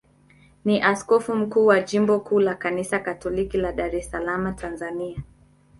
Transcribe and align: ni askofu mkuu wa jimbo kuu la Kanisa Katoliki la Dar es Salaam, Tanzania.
ni 0.65 0.81
askofu 0.81 1.35
mkuu 1.35 1.65
wa 1.65 1.79
jimbo 1.81 2.19
kuu 2.19 2.39
la 2.39 2.55
Kanisa 2.55 2.99
Katoliki 2.99 3.57
la 3.57 3.71
Dar 3.71 3.95
es 3.95 4.09
Salaam, 4.11 4.55
Tanzania. 4.55 5.19